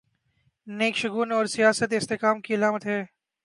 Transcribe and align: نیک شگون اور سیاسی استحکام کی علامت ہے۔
نیک 0.67 0.97
شگون 0.97 1.31
اور 1.31 1.45
سیاسی 1.45 1.95
استحکام 1.95 2.41
کی 2.41 2.53
علامت 2.55 2.85
ہے۔ 2.85 3.05